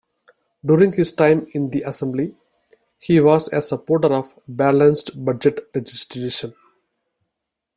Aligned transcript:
During 0.65 0.93
his 0.93 1.11
time 1.11 1.45
in 1.53 1.69
the 1.69 1.83
assembly, 1.83 2.35
he 2.97 3.19
was 3.19 3.49
a 3.49 3.61
supporter 3.61 4.11
of 4.11 4.33
balanced-budget 4.47 5.75
legislation. 5.75 6.55